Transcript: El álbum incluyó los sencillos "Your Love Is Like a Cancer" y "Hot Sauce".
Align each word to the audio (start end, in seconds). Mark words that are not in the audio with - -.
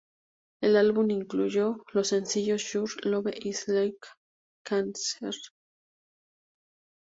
El 0.61 0.77
álbum 0.77 1.11
incluyó 1.11 1.83
los 1.93 2.07
sencillos 2.07 2.73
"Your 2.73 2.89
Love 3.05 3.35
Is 3.43 3.67
Like 3.67 3.99
a 4.01 4.15
Cancer" 4.63 5.15
y 5.21 5.25
"Hot 5.25 5.33
Sauce". 5.35 5.49